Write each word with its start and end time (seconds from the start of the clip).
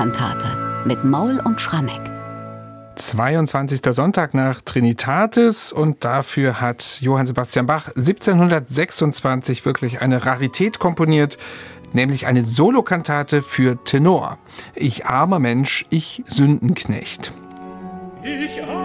Solokantate 0.00 0.48
mit 0.86 1.04
Maul 1.04 1.40
und 1.44 1.60
Schrammeck. 1.60 2.00
22. 2.94 3.82
Sonntag 3.90 4.32
nach 4.32 4.62
Trinitatis 4.62 5.72
und 5.72 6.02
dafür 6.06 6.58
hat 6.58 7.02
Johann 7.02 7.26
Sebastian 7.26 7.66
Bach 7.66 7.88
1726 7.88 9.66
wirklich 9.66 10.00
eine 10.00 10.24
Rarität 10.24 10.78
komponiert, 10.78 11.36
nämlich 11.92 12.26
eine 12.26 12.44
Solokantate 12.44 13.42
für 13.42 13.78
Tenor. 13.84 14.38
Ich 14.74 15.04
armer 15.04 15.38
Mensch, 15.38 15.84
ich 15.90 16.22
Sündenknecht. 16.24 17.34
Ich 18.22 18.64
armer 18.64 18.79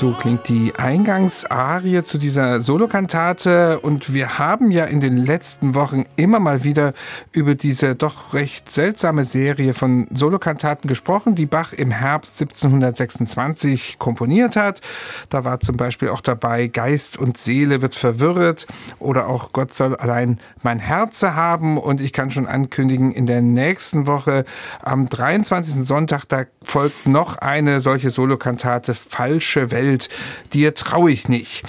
So 0.00 0.12
klingt 0.12 0.48
die 0.48 0.74
Eingangsarie 0.76 2.02
zu 2.04 2.16
dieser 2.16 2.62
Solokantate 2.62 3.80
und 3.80 4.14
wir 4.14 4.38
haben 4.38 4.70
ja 4.70 4.86
in 4.86 5.00
den 5.00 5.18
letzten 5.18 5.74
Wochen 5.74 6.06
immer 6.16 6.40
mal 6.40 6.64
wieder 6.64 6.94
über 7.32 7.54
diese 7.54 7.94
doch 7.96 8.32
recht 8.32 8.70
seltsame 8.70 9.24
Serie 9.24 9.74
von 9.74 10.06
Solokantaten 10.10 10.88
gesprochen, 10.88 11.34
die 11.34 11.44
Bach 11.44 11.74
im 11.74 11.90
Herbst 11.90 12.40
1726 12.40 13.98
komponiert 13.98 14.56
hat. 14.56 14.80
Da 15.28 15.44
war 15.44 15.60
zum 15.60 15.76
Beispiel 15.76 16.08
auch 16.08 16.22
dabei 16.22 16.68
Geist 16.68 17.18
und 17.18 17.36
Seele 17.36 17.82
wird 17.82 17.94
verwirrt 17.94 18.68
oder 19.00 19.28
auch 19.28 19.52
Gott 19.52 19.74
soll 19.74 19.96
allein 19.96 20.38
mein 20.62 20.78
Herz 20.78 21.22
haben 21.22 21.76
und 21.76 22.00
ich 22.00 22.14
kann 22.14 22.30
schon 22.30 22.46
ankündigen, 22.46 23.12
in 23.12 23.26
der 23.26 23.42
nächsten 23.42 24.06
Woche 24.06 24.46
am 24.80 25.10
23. 25.10 25.84
Sonntag, 25.84 26.24
da 26.24 26.44
folgt 26.62 27.06
noch 27.06 27.38
eine 27.38 27.80
solche 27.80 28.10
Solokantate 28.10 28.94
Falsche 28.94 29.70
Welt 29.70 30.10
dir 30.52 30.74
traue 30.74 31.10
ich 31.10 31.28
nicht. 31.28 31.64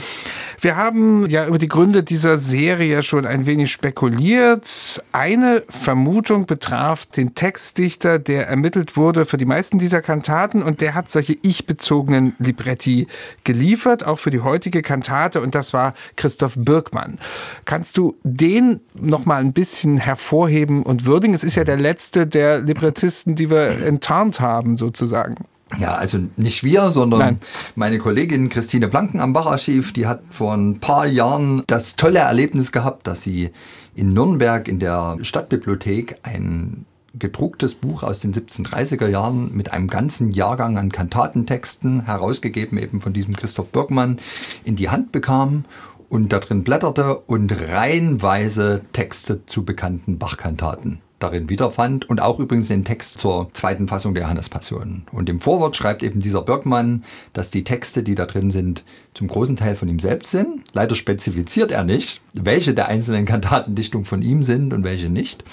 Wir 0.59 0.75
haben 0.75 1.27
ja 1.29 1.47
über 1.47 1.57
die 1.57 1.69
Gründe 1.69 2.03
dieser 2.03 2.37
Serie 2.37 3.01
schon 3.01 3.25
ein 3.25 3.45
wenig 3.45 3.71
spekuliert. 3.71 5.01
Eine 5.11 5.63
Vermutung 5.69 6.45
betraf 6.45 7.05
den 7.05 7.33
Textdichter, 7.33 8.19
der 8.19 8.47
ermittelt 8.47 8.95
wurde 8.97 9.25
für 9.25 9.37
die 9.37 9.45
meisten 9.45 9.79
dieser 9.79 10.01
Kantaten 10.01 10.61
und 10.61 10.81
der 10.81 10.93
hat 10.93 11.09
solche 11.09 11.35
ich-bezogenen 11.41 12.35
Libretti 12.37 13.07
geliefert, 13.43 14.05
auch 14.05 14.19
für 14.19 14.29
die 14.29 14.41
heutige 14.41 14.81
Kantate 14.81 15.41
und 15.41 15.55
das 15.55 15.73
war 15.73 15.95
Christoph 16.15 16.53
Birkmann. 16.57 17.17
Kannst 17.65 17.97
du 17.97 18.15
den 18.23 18.81
noch 18.93 19.25
mal 19.25 19.41
ein 19.41 19.53
bisschen 19.53 19.97
hervorheben 19.97 20.83
und 20.83 21.05
würdigen? 21.05 21.33
Es 21.33 21.43
ist 21.43 21.55
ja 21.55 21.63
der 21.63 21.77
letzte 21.77 22.27
der 22.27 22.59
Librettisten, 22.59 23.35
die 23.35 23.49
wir 23.49 23.69
enttarnt 23.83 24.41
haben 24.41 24.77
sozusagen. 24.81 25.35
Ja, 25.79 25.95
also 25.95 26.17
nicht 26.35 26.63
wir, 26.63 26.91
sondern 26.91 27.19
Nein. 27.19 27.39
meine 27.75 27.99
Kollegin 27.99 28.49
Christine 28.49 28.87
Blanken 28.87 29.19
am 29.19 29.31
Bacharchiv, 29.31 29.93
die 29.93 30.07
hat 30.07 30.21
vor 30.29 30.53
ein 30.53 30.79
paar 30.79 31.05
Jahren 31.05 31.63
das 31.67 31.95
tolle 31.95 32.19
Erlebnis 32.19 32.71
gehabt, 32.71 33.07
dass 33.07 33.23
sie 33.23 33.51
in 33.95 34.09
Nürnberg 34.09 34.67
in 34.67 34.79
der 34.79 35.17
Stadtbibliothek 35.21 36.17
ein 36.23 36.85
gedrucktes 37.13 37.75
Buch 37.75 38.03
aus 38.03 38.19
den 38.19 38.33
1730er 38.33 39.07
Jahren 39.07 39.55
mit 39.55 39.71
einem 39.71 39.87
ganzen 39.87 40.31
Jahrgang 40.31 40.77
an 40.77 40.91
Kantatentexten, 40.91 42.05
herausgegeben 42.05 42.77
eben 42.77 43.01
von 43.01 43.13
diesem 43.13 43.35
Christoph 43.35 43.71
Birkmann, 43.71 44.19
in 44.63 44.75
die 44.75 44.89
Hand 44.89 45.11
bekam 45.11 45.65
und 46.09 46.33
da 46.33 46.39
drin 46.39 46.63
blätterte 46.63 47.17
und 47.19 47.53
reihenweise 47.69 48.81
Texte 48.93 49.45
zu 49.45 49.63
bekannten 49.63 50.17
Bachkantaten 50.17 51.01
darin 51.23 51.49
wiederfand 51.49 52.09
und 52.09 52.21
auch 52.21 52.39
übrigens 52.39 52.67
den 52.67 52.83
Text 52.83 53.17
zur 53.17 53.49
zweiten 53.53 53.87
Fassung 53.87 54.13
der 54.13 54.23
Johannespassion. 54.23 55.03
Und 55.11 55.29
im 55.29 55.39
Vorwort 55.39 55.75
schreibt 55.75 56.03
eben 56.03 56.19
dieser 56.19 56.41
Birkmann, 56.41 57.03
dass 57.33 57.51
die 57.51 57.63
Texte, 57.63 58.03
die 58.03 58.15
da 58.15 58.25
drin 58.25 58.51
sind, 58.51 58.83
zum 59.13 59.27
großen 59.27 59.55
Teil 59.55 59.75
von 59.75 59.89
ihm 59.89 59.99
selbst 59.99 60.31
sind. 60.31 60.63
Leider 60.73 60.95
spezifiziert 60.95 61.71
er 61.71 61.83
nicht, 61.83 62.21
welche 62.33 62.73
der 62.73 62.87
einzelnen 62.87 63.25
Kantatendichtungen 63.25 64.05
von 64.05 64.21
ihm 64.21 64.43
sind 64.43 64.73
und 64.73 64.83
welche 64.83 65.09
nicht. 65.09 65.43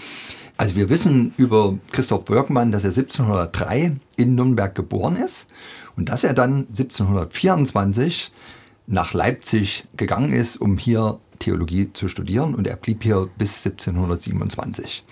Also 0.57 0.75
wir 0.75 0.89
wissen 0.89 1.33
über 1.37 1.79
Christoph 1.93 2.25
Birkmann, 2.25 2.73
dass 2.73 2.85
er 2.85 2.91
1703 2.91 3.97
in 4.17 4.35
Nürnberg 4.35 4.75
geboren 4.75 5.17
ist 5.17 5.53
und 5.97 6.09
dass 6.09 6.25
er 6.25 6.35
dann 6.35 6.67
1724 6.69 8.33
nach 8.89 9.13
Leipzig 9.13 9.85
gegangen 9.97 10.33
ist, 10.33 10.57
um 10.57 10.79
hier 10.79 11.21
Theologie 11.39 11.93
zu 11.93 12.09
studieren 12.09 12.55
und 12.55 12.67
er 12.67 12.77
blieb 12.77 13.03
hier 13.03 13.29
bis 13.39 13.65
1727. 13.65 15.05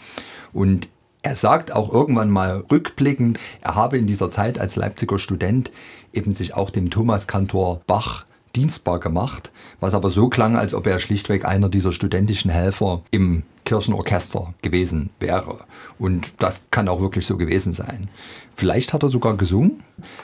Und 0.52 0.88
er 1.22 1.34
sagt 1.34 1.72
auch 1.72 1.92
irgendwann 1.92 2.30
mal 2.30 2.64
rückblickend, 2.70 3.38
er 3.60 3.74
habe 3.74 3.98
in 3.98 4.06
dieser 4.06 4.30
Zeit 4.30 4.58
als 4.58 4.76
Leipziger 4.76 5.18
Student 5.18 5.72
eben 6.12 6.32
sich 6.32 6.54
auch 6.54 6.70
dem 6.70 6.90
Thomas 6.90 7.26
Kantor 7.26 7.80
Bach 7.86 8.26
dienstbar 8.54 9.00
gemacht, 9.00 9.52
was 9.80 9.94
aber 9.94 10.08
so 10.08 10.28
klang, 10.28 10.56
als 10.56 10.74
ob 10.74 10.86
er 10.86 10.98
schlichtweg 10.98 11.44
einer 11.44 11.68
dieser 11.68 11.92
studentischen 11.92 12.50
Helfer 12.50 13.02
im 13.10 13.42
Kirchenorchester 13.64 14.54
gewesen 14.62 15.10
wäre. 15.20 15.58
Und 15.98 16.32
das 16.38 16.68
kann 16.70 16.88
auch 16.88 17.00
wirklich 17.00 17.26
so 17.26 17.36
gewesen 17.36 17.72
sein. 17.72 18.08
Vielleicht 18.54 18.94
hat 18.94 19.02
er 19.02 19.10
sogar 19.10 19.36
gesungen, 19.36 19.82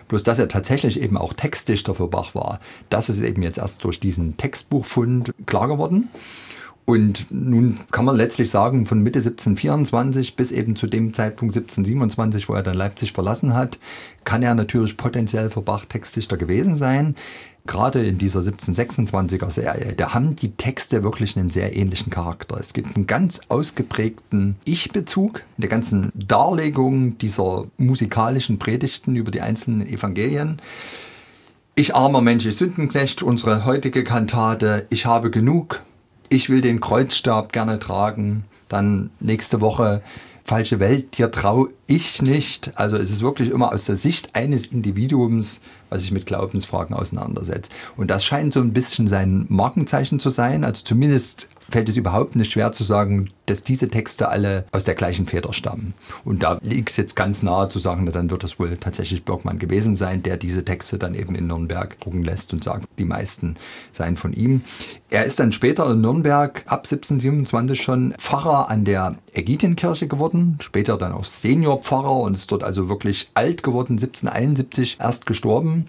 bloß 0.08 0.24
dass 0.24 0.38
er 0.38 0.48
tatsächlich 0.48 1.00
eben 1.02 1.18
auch 1.18 1.34
Textdichter 1.34 1.94
für 1.94 2.08
Bach 2.08 2.34
war. 2.34 2.60
Das 2.88 3.10
ist 3.10 3.20
eben 3.20 3.42
jetzt 3.42 3.58
erst 3.58 3.84
durch 3.84 4.00
diesen 4.00 4.38
Textbuchfund 4.38 5.34
klar 5.44 5.68
geworden. 5.68 6.08
Und 6.84 7.26
nun 7.30 7.78
kann 7.92 8.04
man 8.04 8.16
letztlich 8.16 8.50
sagen, 8.50 8.86
von 8.86 9.02
Mitte 9.02 9.20
1724 9.20 10.34
bis 10.34 10.50
eben 10.50 10.74
zu 10.74 10.88
dem 10.88 11.14
Zeitpunkt 11.14 11.54
1727, 11.56 12.48
wo 12.48 12.54
er 12.54 12.64
dann 12.64 12.76
Leipzig 12.76 13.12
verlassen 13.12 13.54
hat, 13.54 13.78
kann 14.24 14.42
er 14.42 14.56
natürlich 14.56 14.96
potenziell 14.96 15.48
für 15.50 15.62
Bach 15.62 15.84
Textdichter 15.84 16.36
gewesen 16.36 16.74
sein. 16.74 17.14
Gerade 17.64 18.04
in 18.04 18.18
dieser 18.18 18.40
1726er 18.40 19.48
Serie, 19.48 19.92
da 19.96 20.12
haben 20.12 20.34
die 20.34 20.50
Texte 20.56 21.04
wirklich 21.04 21.38
einen 21.38 21.50
sehr 21.50 21.76
ähnlichen 21.76 22.10
Charakter. 22.10 22.56
Es 22.58 22.72
gibt 22.72 22.96
einen 22.96 23.06
ganz 23.06 23.42
ausgeprägten 23.48 24.56
Ich-Bezug 24.64 25.44
in 25.56 25.60
der 25.60 25.70
ganzen 25.70 26.10
Darlegung 26.14 27.16
dieser 27.18 27.66
musikalischen 27.76 28.58
Predigten 28.58 29.14
über 29.14 29.30
die 29.30 29.40
einzelnen 29.40 29.86
Evangelien. 29.86 30.60
Ich 31.76 31.94
armer 31.94 32.20
Mensch, 32.20 32.44
ich 32.44 32.56
Sündenknecht, 32.56 33.22
unsere 33.22 33.64
heutige 33.64 34.02
Kantate, 34.02 34.88
ich 34.90 35.06
habe 35.06 35.30
genug, 35.30 35.80
ich 36.32 36.48
will 36.48 36.62
den 36.62 36.80
Kreuzstab 36.80 37.52
gerne 37.52 37.78
tragen. 37.78 38.44
Dann 38.68 39.10
nächste 39.20 39.60
Woche 39.60 40.02
falsche 40.44 40.80
Welt, 40.80 41.18
dir 41.18 41.30
traue 41.30 41.68
ich 41.86 42.22
nicht. 42.22 42.72
Also 42.76 42.96
es 42.96 43.10
ist 43.10 43.22
wirklich 43.22 43.50
immer 43.50 43.72
aus 43.72 43.84
der 43.84 43.96
Sicht 43.96 44.34
eines 44.34 44.66
Individuums, 44.66 45.60
was 45.88 46.00
sich 46.00 46.10
mit 46.10 46.26
Glaubensfragen 46.26 46.96
auseinandersetzt. 46.96 47.72
Und 47.96 48.10
das 48.10 48.24
scheint 48.24 48.52
so 48.52 48.60
ein 48.60 48.72
bisschen 48.72 49.08
sein 49.08 49.46
Markenzeichen 49.48 50.18
zu 50.18 50.30
sein. 50.30 50.64
Also 50.64 50.82
zumindest 50.84 51.48
fällt 51.72 51.88
es 51.88 51.96
überhaupt 51.96 52.36
nicht 52.36 52.52
schwer 52.52 52.70
zu 52.70 52.84
sagen, 52.84 53.30
dass 53.46 53.62
diese 53.62 53.88
Texte 53.88 54.28
alle 54.28 54.66
aus 54.72 54.84
der 54.84 54.94
gleichen 54.94 55.26
Feder 55.26 55.52
stammen. 55.52 55.94
Und 56.24 56.42
da 56.42 56.58
liegt 56.62 56.90
es 56.90 56.96
jetzt 56.96 57.16
ganz 57.16 57.42
nahe 57.42 57.68
zu 57.68 57.78
sagen, 57.78 58.10
dann 58.12 58.30
wird 58.30 58.44
es 58.44 58.58
wohl 58.58 58.76
tatsächlich 58.76 59.24
Birkmann 59.24 59.58
gewesen 59.58 59.96
sein, 59.96 60.22
der 60.22 60.36
diese 60.36 60.64
Texte 60.64 60.98
dann 60.98 61.14
eben 61.14 61.34
in 61.34 61.46
Nürnberg 61.46 61.98
drucken 61.98 62.22
lässt 62.22 62.52
und 62.52 62.62
sagt, 62.62 62.86
die 62.98 63.04
meisten 63.04 63.56
seien 63.92 64.16
von 64.16 64.32
ihm. 64.32 64.62
Er 65.10 65.24
ist 65.24 65.40
dann 65.40 65.52
später 65.52 65.90
in 65.90 66.00
Nürnberg 66.00 66.62
ab 66.66 66.84
1727 66.84 67.82
schon 67.82 68.14
Pfarrer 68.18 68.70
an 68.70 68.84
der 68.84 69.16
Ägidienkirche 69.32 70.08
geworden, 70.08 70.58
später 70.60 70.98
dann 70.98 71.12
auch 71.12 71.24
Seniorpfarrer 71.24 72.20
und 72.20 72.34
ist 72.34 72.52
dort 72.52 72.62
also 72.62 72.88
wirklich 72.88 73.30
alt 73.34 73.62
geworden, 73.62 73.94
1771 73.94 74.98
erst 75.00 75.26
gestorben 75.26 75.86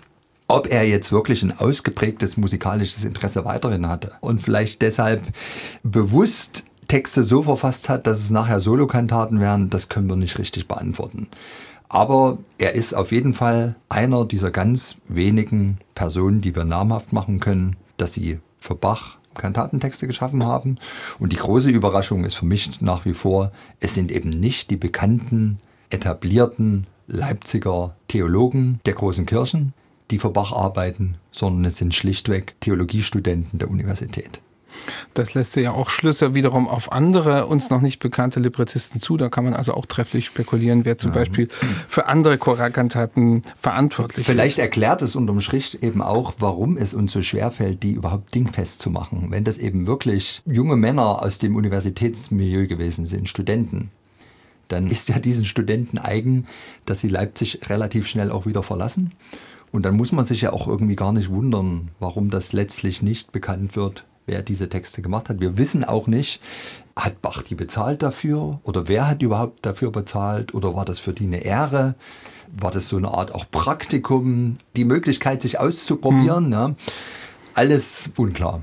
ob 0.54 0.72
er 0.72 0.88
jetzt 0.88 1.12
wirklich 1.12 1.42
ein 1.42 1.58
ausgeprägtes 1.58 2.38
musikalisches 2.38 3.06
Interesse 3.06 3.44
weiterhin 3.44 3.90
hatte 3.90 4.12
und 4.22 4.40
vielleicht 4.40 4.84
deshalb 4.84 5.24
bewusst 5.82 6.66
Texte 6.88 7.24
so 7.24 7.42
verfasst 7.42 7.90
hat, 7.90 8.06
dass 8.06 8.20
es 8.20 8.30
nachher 8.30 8.60
Solokantaten 8.60 9.40
wären, 9.40 9.72
das 9.72 9.90
können 9.90 10.08
wir 10.08 10.16
nicht 10.16 10.38
richtig 10.38 10.68
beantworten. 10.68 11.28
Aber 11.90 12.38
er 12.60 12.74
ist 12.74 12.94
auf 12.94 13.12
jeden 13.12 13.34
Fall 13.34 13.76
einer 13.90 14.26
dieser 14.26 14.52
ganz 14.52 14.98
wenigen 15.08 15.80
Personen, 15.96 16.42
die 16.42 16.56
wir 16.56 16.66
namhaft 16.66 17.14
machen 17.14 17.40
können, 17.40 17.76
dass 17.98 18.14
sie 18.14 18.38
für 18.60 18.76
Bach 18.76 19.18
Kantatentexte 19.34 20.06
geschaffen 20.06 20.46
haben. 20.46 20.78
Und 21.18 21.32
die 21.32 21.38
große 21.38 21.72
Überraschung 21.72 22.26
ist 22.26 22.36
für 22.36 22.46
mich 22.46 22.80
nach 22.80 23.06
wie 23.06 23.14
vor, 23.14 23.52
es 23.80 23.96
sind 23.96 24.12
eben 24.12 24.30
nicht 24.30 24.70
die 24.70 24.78
bekannten, 24.78 25.58
etablierten 25.90 26.86
Leipziger 27.08 27.96
Theologen 28.08 28.80
der 28.86 28.94
großen 28.94 29.26
Kirchen, 29.26 29.74
die 30.12 30.20
für 30.20 30.30
Bach 30.30 30.52
arbeiten, 30.52 31.16
sondern 31.32 31.66
es 31.66 31.78
sind 31.78 31.96
schlichtweg 31.96 32.56
Theologiestudenten 32.60 33.60
der 33.60 33.70
Universität. 33.70 34.42
Das 35.14 35.34
lässt 35.34 35.56
ja 35.56 35.72
auch 35.72 35.90
Schlüsse 35.90 36.34
wiederum 36.34 36.68
auf 36.68 36.92
andere 36.92 37.46
uns 37.46 37.70
noch 37.70 37.82
nicht 37.82 38.00
bekannte 38.00 38.40
Librettisten 38.40 39.00
zu. 39.00 39.18
Da 39.18 39.30
kann 39.30 39.44
man 39.44 39.54
also 39.54 39.74
auch 39.74 39.86
trefflich 39.86 40.26
spekulieren, 40.26 40.86
wer 40.86 40.98
zum 40.98 41.12
ja. 41.12 41.18
Beispiel 41.18 41.48
für 41.88 42.08
andere 42.08 42.38
Choralkantaten 42.38 43.44
verantwortlich 43.56 44.26
Vielleicht 44.26 44.50
ist. 44.50 44.54
Vielleicht 44.56 44.60
erklärt 44.60 45.02
es 45.02 45.16
unterm 45.16 45.42
Strich 45.42 45.82
eben 45.84 46.02
auch, 46.02 46.34
warum 46.40 46.78
es 46.78 46.94
uns 46.94 47.12
so 47.12 47.22
schwerfällt, 47.22 47.84
die 47.84 47.94
überhaupt 47.94 48.34
dingfest 48.34 48.82
zu 48.82 48.90
machen. 48.90 49.28
Wenn 49.30 49.44
das 49.44 49.58
eben 49.58 49.88
wirklich 49.88 50.42
junge 50.46 50.76
Männer 50.76 51.22
aus 51.22 51.40
dem 51.40 51.56
Universitätsmilieu 51.56 52.68
gewesen 52.68 53.06
sind, 53.06 53.30
Studenten, 53.30 53.92
dann 54.68 54.90
ist 54.90 55.10
ja 55.10 55.20
diesen 55.20 55.46
Studenten 55.46 55.98
eigen, 55.98 56.48
dass 56.86 57.02
sie 57.02 57.10
Leipzig 57.10 57.70
relativ 57.70 58.08
schnell 58.08 58.32
auch 58.32 58.46
wieder 58.46 58.64
verlassen. 58.64 59.12
Und 59.74 59.84
dann 59.84 59.98
muss 59.98 60.12
man 60.12 60.24
sich 60.24 60.42
ja 60.42 60.54
auch 60.54 60.68
irgendwie 60.68 60.96
gar 60.96 61.12
nicht 61.12 61.32
wundern, 61.32 61.90
warum 62.00 62.30
das 62.30 62.54
letztlich 62.54 63.02
nicht 63.02 63.32
bekannt 63.32 63.76
wird, 63.76 64.06
wer 64.28 64.44
diese 64.44 64.70
Texte 64.70 65.02
gemacht 65.02 65.30
hat. 65.30 65.42
Wir 65.42 65.58
wissen 65.58 65.84
auch 65.84 66.06
nicht, 66.06 66.42
hat 66.96 67.24
Bach 67.24 67.42
die 67.42 67.56
bezahlt 67.56 68.04
dafür 68.04 68.60
oder 68.64 68.88
wer 68.88 69.08
hat 69.10 69.24
überhaupt 69.24 69.66
dafür 69.66 69.92
bezahlt 69.92 70.54
oder 70.54 70.76
war 70.76 70.86
das 70.86 71.00
für 71.00 71.12
die 71.12 71.26
eine 71.26 71.44
Ehre? 71.44 71.96
War 72.56 72.70
das 72.70 72.88
so 72.88 72.98
eine 72.98 73.08
Art 73.10 73.34
auch 73.34 73.50
Praktikum, 73.50 74.58
die 74.76 74.86
Möglichkeit, 74.86 75.42
sich 75.42 75.60
auszuprobieren? 75.60 76.46
Hm. 76.46 76.52
Ja? 76.52 76.76
Alles 77.56 78.12
unklar. 78.16 78.62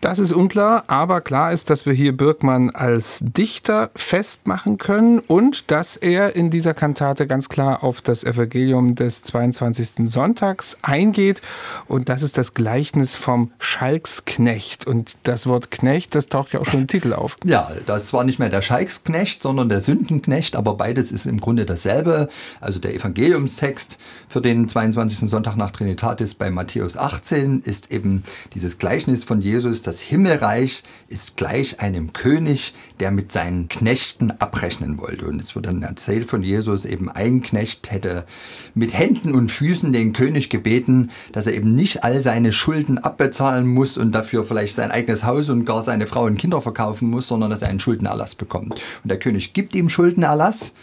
Das 0.00 0.20
ist 0.20 0.30
unklar, 0.30 0.84
aber 0.86 1.20
klar 1.20 1.52
ist, 1.52 1.70
dass 1.70 1.84
wir 1.84 1.92
hier 1.92 2.16
Birkmann 2.16 2.70
als 2.70 3.18
Dichter 3.20 3.90
festmachen 3.96 4.78
können 4.78 5.18
und 5.18 5.72
dass 5.72 5.96
er 5.96 6.36
in 6.36 6.52
dieser 6.52 6.72
Kantate 6.72 7.26
ganz 7.26 7.48
klar 7.48 7.82
auf 7.82 8.00
das 8.00 8.22
Evangelium 8.22 8.94
des 8.94 9.24
22. 9.24 10.08
Sonntags 10.08 10.76
eingeht. 10.82 11.42
Und 11.88 12.08
das 12.08 12.22
ist 12.22 12.38
das 12.38 12.54
Gleichnis 12.54 13.16
vom 13.16 13.50
Schalksknecht. 13.58 14.86
Und 14.86 15.16
das 15.24 15.48
Wort 15.48 15.72
Knecht, 15.72 16.14
das 16.14 16.28
taucht 16.28 16.52
ja 16.52 16.60
auch 16.60 16.66
schon 16.66 16.82
im 16.82 16.86
Titel 16.86 17.12
auf. 17.12 17.36
Ja, 17.44 17.72
das 17.84 18.12
war 18.12 18.22
nicht 18.22 18.38
mehr 18.38 18.50
der 18.50 18.62
Schalksknecht, 18.62 19.42
sondern 19.42 19.68
der 19.68 19.80
Sündenknecht, 19.80 20.54
aber 20.54 20.74
beides 20.74 21.10
ist 21.10 21.26
im 21.26 21.40
Grunde 21.40 21.66
dasselbe. 21.66 22.28
Also 22.60 22.78
der 22.78 22.94
Evangeliumstext 22.94 23.98
für 24.28 24.40
den 24.40 24.68
22. 24.68 25.28
Sonntag 25.28 25.56
nach 25.56 25.72
Trinitatis 25.72 26.36
bei 26.36 26.52
Matthäus 26.52 26.96
18 26.96 27.62
ist 27.62 27.90
eben 27.90 28.22
dieses 28.54 28.78
Gleichnis 28.78 29.24
von 29.24 29.40
Jesus, 29.40 29.87
das 29.88 30.00
Himmelreich 30.00 30.82
ist 31.08 31.38
gleich 31.38 31.80
einem 31.80 32.12
König, 32.12 32.74
der 33.00 33.10
mit 33.10 33.32
seinen 33.32 33.68
Knechten 33.68 34.30
abrechnen 34.30 34.98
wollte. 34.98 35.26
Und 35.26 35.40
es 35.40 35.54
wird 35.54 35.64
dann 35.64 35.82
erzählt 35.82 36.28
von 36.28 36.42
Jesus, 36.42 36.84
eben 36.84 37.08
ein 37.10 37.40
Knecht 37.40 37.90
hätte 37.90 38.26
mit 38.74 38.92
Händen 38.92 39.34
und 39.34 39.50
Füßen 39.50 39.90
den 39.90 40.12
König 40.12 40.50
gebeten, 40.50 41.10
dass 41.32 41.46
er 41.46 41.54
eben 41.54 41.74
nicht 41.74 42.04
all 42.04 42.20
seine 42.20 42.52
Schulden 42.52 42.98
abbezahlen 42.98 43.66
muss 43.66 43.96
und 43.96 44.12
dafür 44.12 44.44
vielleicht 44.44 44.74
sein 44.74 44.90
eigenes 44.90 45.24
Haus 45.24 45.48
und 45.48 45.64
gar 45.64 45.82
seine 45.82 46.06
Frau 46.06 46.24
und 46.24 46.36
Kinder 46.36 46.60
verkaufen 46.60 47.08
muss, 47.08 47.26
sondern 47.26 47.48
dass 47.48 47.62
er 47.62 47.70
einen 47.70 47.80
Schuldenerlass 47.80 48.34
bekommt. 48.34 48.74
Und 48.74 49.08
der 49.10 49.18
König 49.18 49.54
gibt 49.54 49.74
ihm 49.74 49.88
Schuldenerlass. 49.88 50.74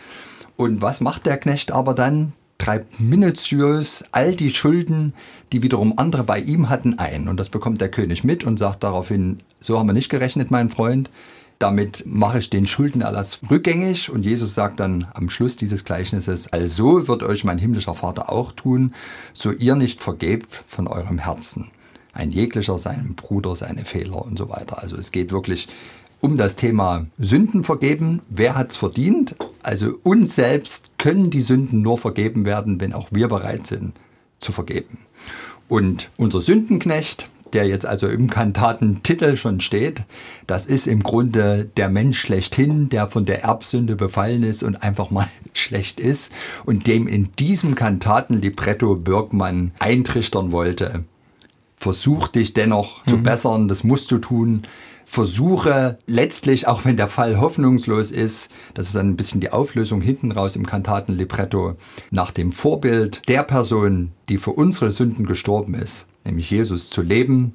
Und 0.58 0.82
was 0.82 1.00
macht 1.00 1.28
der 1.28 1.38
Knecht 1.38 1.72
aber 1.72 1.94
dann? 1.94 2.34
Treibt 2.58 3.00
minutiös 3.00 4.06
all 4.12 4.36
die 4.36 4.50
Schulden, 4.50 5.14
die 5.52 5.62
wiederum 5.62 5.98
andere 5.98 6.24
bei 6.24 6.40
ihm 6.40 6.70
hatten, 6.70 7.00
ein. 7.00 7.28
Und 7.28 7.38
das 7.38 7.50
bekommt 7.50 7.82
der 7.82 7.90
König 7.90 8.24
mit 8.24 8.44
und 8.44 8.58
sagt 8.58 8.84
daraufhin, 8.84 9.40
so 9.60 9.78
haben 9.78 9.88
wir 9.88 9.94
nicht 9.94 10.10
gerechnet, 10.10 10.52
mein 10.52 10.70
Freund. 10.70 11.10
Damit 11.60 12.04
mache 12.06 12.40
ich 12.40 12.50
den 12.50 12.68
Schuldenerlass 12.68 13.40
rückgängig 13.50 14.10
und 14.10 14.26
Jesus 14.26 14.56
sagt 14.56 14.82
dann 14.82 15.08
am 15.14 15.30
Schluss 15.30 15.56
dieses 15.56 15.86
Gleichnisses, 15.86 16.52
also 16.52 17.08
wird 17.08 17.24
euch 17.24 17.46
mein 17.46 17.58
himmlischer 17.58 17.96
Vater 17.96 18.30
auch 18.30 18.52
tun, 18.52 18.94
so 19.34 19.52
ihr 19.52 19.76
nicht 19.76 20.02
vergebt 20.02 20.64
von 20.68 20.88
eurem 20.88 21.18
Herzen. 21.18 21.72
Ein 22.14 22.32
jeglicher 22.32 22.78
seinem 22.78 23.16
Bruder 23.16 23.56
seine 23.56 23.86
Fehler 23.86 24.26
und 24.26 24.38
so 24.38 24.50
weiter. 24.50 24.82
Also 24.82 24.98
es 24.98 25.12
geht 25.12 25.32
wirklich 25.32 25.70
um 26.20 26.38
das 26.38 26.56
Thema 26.56 27.06
Sünden 27.20 27.64
vergeben. 27.64 28.22
Wer 28.30 28.56
hat 28.56 28.72
es 28.72 28.78
verdient? 28.78 29.36
Also 29.66 29.98
uns 30.04 30.36
selbst 30.36 30.92
können 31.00 31.32
die 31.32 31.42
Sünden 31.42 31.82
nur 31.82 31.98
vergeben 31.98 32.46
werden, 32.46 32.80
wenn 32.80 32.94
auch 32.94 33.08
wir 33.10 33.28
bereit 33.28 33.66
sind 33.66 33.94
zu 34.38 34.52
vergeben. 34.52 35.00
Und 35.68 36.12
unser 36.18 36.40
Sündenknecht, 36.40 37.30
der 37.52 37.66
jetzt 37.66 37.88
also 37.88 38.08
im 38.08 38.30
Kantatentitel 38.30 39.36
schon 39.38 39.62
steht, 39.62 40.04
das 40.46 40.68
ist 40.68 40.86
im 40.86 41.02
Grunde 41.02 41.68
der 41.78 41.90
Mensch 41.90 42.20
schlechthin, 42.20 42.90
der 42.90 43.08
von 43.08 43.26
der 43.26 43.42
Erbsünde 43.42 43.96
befallen 43.96 44.44
ist 44.44 44.62
und 44.62 44.84
einfach 44.84 45.10
mal 45.10 45.28
schlecht 45.54 46.00
ist 46.00 46.32
und 46.66 46.86
dem 46.86 47.08
in 47.08 47.30
diesem 47.40 47.74
Kantatenlibretto 47.74 48.96
Birkmann 48.96 49.72
eintrichtern 49.80 50.52
wollte. 50.52 51.06
Versuch 51.86 52.30
dich 52.30 52.54
dennoch 52.54 53.06
mhm. 53.06 53.10
zu 53.12 53.18
bessern, 53.18 53.68
das 53.68 53.84
musst 53.84 54.10
du 54.10 54.18
tun 54.18 54.64
versuche 55.06 56.00
letztlich, 56.08 56.68
auch 56.68 56.84
wenn 56.84 56.98
der 56.98 57.08
Fall 57.08 57.40
hoffnungslos 57.40 58.12
ist, 58.12 58.52
das 58.74 58.88
ist 58.88 58.96
dann 58.96 59.10
ein 59.10 59.16
bisschen 59.16 59.40
die 59.40 59.52
Auflösung 59.52 60.02
hinten 60.02 60.32
raus 60.32 60.56
im 60.56 60.66
Kantatenlibretto, 60.66 61.74
nach 62.10 62.32
dem 62.32 62.52
Vorbild 62.52 63.22
der 63.30 63.44
Person, 63.44 64.14
die 64.30 64.40
für 64.40 64.52
unsere 64.52 64.90
Sünden 64.90 65.28
gestorben 65.28 65.76
ist, 65.76 66.08
nämlich 66.24 66.50
Jesus 66.50 66.90
zu 66.90 67.04
leben, 67.04 67.54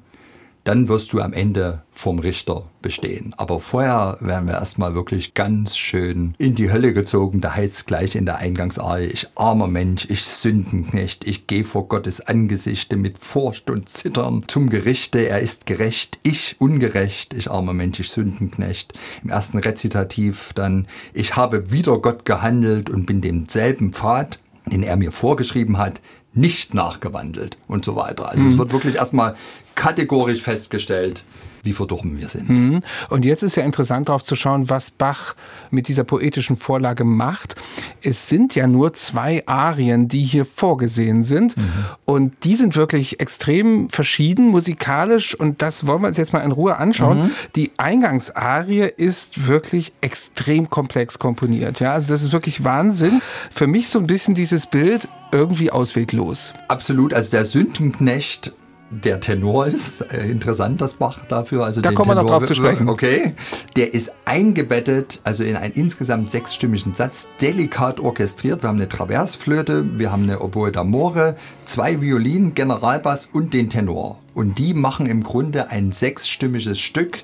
dann 0.63 0.87
wirst 0.87 1.13
du 1.13 1.21
am 1.21 1.33
Ende 1.33 1.81
vom 1.91 2.19
Richter 2.19 2.63
bestehen. 2.81 3.33
Aber 3.37 3.59
vorher 3.59 4.17
werden 4.21 4.47
wir 4.47 4.55
erstmal 4.55 4.95
wirklich 4.95 5.33
ganz 5.33 5.77
schön 5.77 6.33
in 6.37 6.55
die 6.55 6.71
Hölle 6.71 6.93
gezogen. 6.93 7.41
Da 7.41 7.55
heißt 7.55 7.75
es 7.77 7.85
gleich 7.85 8.15
in 8.15 8.25
der 8.25 8.37
Eingangsarie, 8.37 9.05
ich 9.05 9.27
armer 9.35 9.67
Mensch, 9.67 10.07
ich 10.09 10.23
Sündenknecht, 10.23 11.27
ich 11.27 11.47
gehe 11.47 11.63
vor 11.63 11.87
Gottes 11.87 12.21
Angesichte 12.21 12.95
mit 12.95 13.19
Furcht 13.19 13.69
und 13.69 13.87
Zittern 13.87 14.43
zum 14.47 14.69
Gerichte. 14.69 15.19
Er 15.19 15.39
ist 15.39 15.65
gerecht, 15.65 16.19
ich 16.23 16.55
ungerecht, 16.59 17.33
ich 17.33 17.51
armer 17.51 17.73
Mensch, 17.73 17.99
ich 17.99 18.09
Sündenknecht. 18.09 18.93
Im 19.23 19.29
ersten 19.29 19.59
Rezitativ 19.59 20.53
dann, 20.53 20.87
ich 21.13 21.35
habe 21.35 21.71
wieder 21.71 21.99
Gott 21.99 22.25
gehandelt 22.25 22.89
und 22.89 23.05
bin 23.05 23.21
demselben 23.21 23.93
Pfad, 23.93 24.39
den 24.65 24.83
er 24.83 24.95
mir 24.95 25.11
vorgeschrieben 25.11 25.77
hat, 25.77 26.01
nicht 26.33 26.73
nachgewandelt 26.73 27.57
und 27.67 27.83
so 27.83 27.95
weiter. 27.95 28.29
Also 28.29 28.43
mhm. 28.43 28.51
es 28.51 28.57
wird 28.57 28.71
wirklich 28.71 28.95
erstmal 28.95 29.35
kategorisch 29.75 30.41
festgestellt, 30.41 31.23
wie 31.63 31.73
verdorben 31.73 32.17
wir 32.19 32.27
sind. 32.27 32.49
Mhm. 32.49 32.79
Und 33.09 33.25
jetzt 33.25 33.43
ist 33.43 33.55
ja 33.55 33.63
interessant 33.63 34.09
darauf 34.09 34.23
zu 34.23 34.35
schauen, 34.35 34.69
was 34.69 34.91
Bach 34.91 35.35
mit 35.69 35.87
dieser 35.87 36.03
poetischen 36.03 36.57
Vorlage 36.57 37.03
macht. 37.03 37.55
Es 38.01 38.29
sind 38.29 38.55
ja 38.55 38.67
nur 38.67 38.93
zwei 38.93 39.45
Arien, 39.47 40.07
die 40.07 40.23
hier 40.23 40.45
vorgesehen 40.45 41.23
sind. 41.23 41.57
Mhm. 41.57 41.63
Und 42.05 42.43
die 42.43 42.55
sind 42.55 42.75
wirklich 42.75 43.19
extrem 43.19 43.89
verschieden 43.89 44.49
musikalisch. 44.49 45.35
Und 45.35 45.61
das 45.61 45.87
wollen 45.87 46.01
wir 46.01 46.07
uns 46.07 46.17
jetzt 46.17 46.33
mal 46.33 46.39
in 46.39 46.51
Ruhe 46.51 46.77
anschauen. 46.77 47.23
Mhm. 47.23 47.31
Die 47.55 47.71
Eingangsarie 47.77 48.91
ist 48.95 49.47
wirklich 49.47 49.93
extrem 50.01 50.69
komplex 50.69 51.19
komponiert. 51.19 51.79
Ja, 51.79 51.93
also 51.93 52.11
das 52.11 52.23
ist 52.23 52.31
wirklich 52.31 52.63
Wahnsinn. 52.63 53.21
Für 53.51 53.67
mich 53.67 53.89
so 53.89 53.99
ein 53.99 54.07
bisschen 54.07 54.35
dieses 54.35 54.67
Bild 54.67 55.07
irgendwie 55.31 55.71
ausweglos. 55.71 56.53
Absolut. 56.67 57.13
Also 57.13 57.31
der 57.31 57.45
Sündenknecht 57.45 58.53
der 58.91 59.21
Tenor 59.21 59.67
ist 59.67 60.01
äh, 60.13 60.27
interessant, 60.27 60.81
das 60.81 60.95
Bach 60.95 61.25
dafür. 61.25 61.63
Also 61.63 61.81
da 61.81 61.91
kommen 61.91 62.09
wir 62.09 62.15
noch 62.15 62.29
drauf 62.29 62.45
zu 62.45 62.55
sprechen. 62.55 62.89
Okay. 62.89 63.33
Der 63.75 63.93
ist 63.93 64.11
eingebettet, 64.25 65.21
also 65.23 65.43
in 65.43 65.55
einen 65.55 65.73
insgesamt 65.73 66.29
sechsstimmigen 66.29 66.93
Satz, 66.93 67.29
delikat 67.41 67.99
orchestriert. 67.99 68.63
Wir 68.63 68.69
haben 68.69 68.77
eine 68.77 68.89
Traversflöte, 68.89 69.97
wir 69.97 70.11
haben 70.11 70.23
eine 70.23 70.41
Oboe 70.41 70.69
d'Amore, 70.69 71.35
zwei 71.65 72.01
Violinen, 72.01 72.53
Generalbass 72.53 73.29
und 73.31 73.53
den 73.53 73.69
Tenor. 73.69 74.19
Und 74.33 74.59
die 74.59 74.73
machen 74.73 75.05
im 75.05 75.23
Grunde 75.23 75.69
ein 75.69 75.91
sechsstimmiges 75.91 76.79
Stück, 76.79 77.23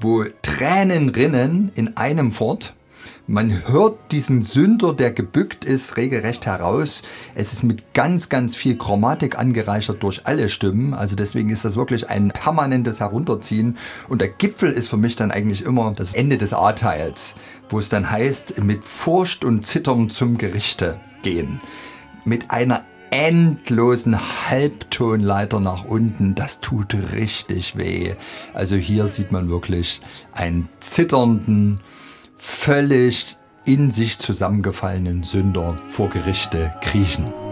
wo 0.00 0.24
Tränen 0.42 1.08
rinnen 1.08 1.70
in 1.74 1.96
einem 1.96 2.32
fort. 2.32 2.74
Man 3.26 3.68
hört 3.68 4.12
diesen 4.12 4.42
Sünder, 4.42 4.92
der 4.92 5.12
gebückt 5.12 5.64
ist, 5.64 5.96
regelrecht 5.96 6.46
heraus. 6.46 7.02
Es 7.34 7.52
ist 7.52 7.62
mit 7.62 7.94
ganz, 7.94 8.28
ganz 8.28 8.54
viel 8.56 8.76
Chromatik 8.76 9.38
angereichert 9.38 10.02
durch 10.02 10.26
alle 10.26 10.48
Stimmen. 10.48 10.94
Also 10.94 11.16
deswegen 11.16 11.50
ist 11.50 11.64
das 11.64 11.76
wirklich 11.76 12.08
ein 12.08 12.28
permanentes 12.28 13.00
Herunterziehen. 13.00 13.76
Und 14.08 14.20
der 14.20 14.28
Gipfel 14.28 14.70
ist 14.70 14.88
für 14.88 14.96
mich 14.96 15.16
dann 15.16 15.30
eigentlich 15.30 15.64
immer 15.64 15.92
das 15.96 16.14
Ende 16.14 16.38
des 16.38 16.54
A-Teils, 16.54 17.36
wo 17.68 17.78
es 17.78 17.88
dann 17.88 18.10
heißt, 18.10 18.62
mit 18.62 18.84
Furcht 18.84 19.44
und 19.44 19.66
Zittern 19.66 20.10
zum 20.10 20.38
Gerichte 20.38 21.00
gehen. 21.22 21.60
Mit 22.24 22.50
einer 22.50 22.84
endlosen 23.10 24.18
Halbtonleiter 24.48 25.60
nach 25.60 25.84
unten. 25.84 26.34
Das 26.34 26.60
tut 26.60 26.94
richtig 27.12 27.76
weh. 27.76 28.14
Also 28.52 28.76
hier 28.76 29.06
sieht 29.06 29.32
man 29.32 29.48
wirklich 29.48 30.00
einen 30.32 30.68
zitternden, 30.80 31.80
völlig 32.36 33.36
in 33.64 33.90
sich 33.90 34.18
zusammengefallenen 34.18 35.22
Sünder 35.22 35.76
vor 35.88 36.10
Gerichte 36.10 36.74
kriechen. 36.80 37.45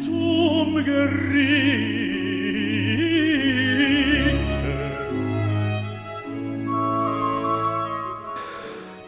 Zum 0.00 0.84
Gerichte. 0.84 2.22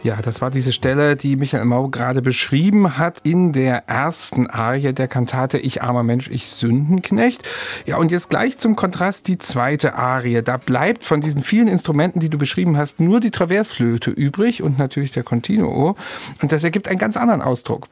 Ja, 0.05 0.21
das 0.21 0.39
war 0.39 0.51
diese 0.51 0.71
Stelle, 0.71 1.15
die 1.15 1.35
Michael 1.35 1.65
Mau 1.65 1.87
gerade 1.87 2.21
beschrieben 2.21 2.99
hat 2.99 3.21
in 3.23 3.53
der 3.53 3.89
ersten 3.89 4.45
Arie 4.45 4.93
der 4.93 5.07
Kantate 5.07 5.57
Ich 5.57 5.81
armer 5.81 6.03
Mensch, 6.03 6.29
ich 6.29 6.47
Sündenknecht. 6.49 7.41
Ja, 7.87 7.97
und 7.97 8.11
jetzt 8.11 8.29
gleich 8.29 8.59
zum 8.59 8.75
Kontrast 8.75 9.27
die 9.27 9.39
zweite 9.39 9.95
Arie. 9.95 10.43
Da 10.43 10.57
bleibt 10.57 11.05
von 11.05 11.21
diesen 11.21 11.41
vielen 11.41 11.67
Instrumenten, 11.67 12.19
die 12.19 12.29
du 12.29 12.37
beschrieben 12.37 12.77
hast, 12.77 12.99
nur 12.99 13.19
die 13.19 13.31
Traversflöte 13.31 14.11
übrig 14.11 14.61
und 14.61 14.77
natürlich 14.77 15.09
der 15.09 15.23
Continuo. 15.23 15.95
Und 16.39 16.51
das 16.51 16.63
ergibt 16.63 16.87
einen 16.87 16.99
ganz 16.99 17.17
anderen 17.17 17.41
Ausdruck. 17.41 17.87